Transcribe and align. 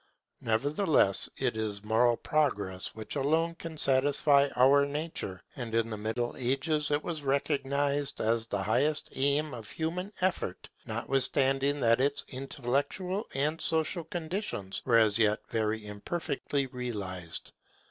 Nevertheless, 0.41 1.29
it 1.37 1.55
is 1.55 1.83
moral 1.83 2.17
progress 2.17 2.95
which 2.95 3.15
alone 3.15 3.53
can 3.53 3.77
satisfy 3.77 4.49
our 4.55 4.83
nature; 4.83 5.43
and 5.55 5.75
in 5.75 5.91
the 5.91 5.95
Middle 5.97 6.35
Ages 6.39 6.89
it 6.89 7.03
was 7.03 7.21
recognized 7.21 8.19
as 8.19 8.47
the 8.47 8.63
highest 8.63 9.09
aim 9.13 9.53
of 9.53 9.69
human 9.69 10.11
effort, 10.19 10.69
notwithstanding 10.87 11.81
that 11.81 12.01
its 12.01 12.25
intellectual 12.29 13.27
and 13.35 13.61
social 13.61 14.03
conditions 14.05 14.81
were 14.85 14.97
as 14.97 15.19
yet 15.19 15.41
very 15.49 15.85
imperfectly 15.85 16.65
realized. 16.65 17.51